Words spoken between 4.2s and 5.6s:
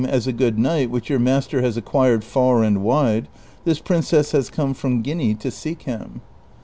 has come from Guinea to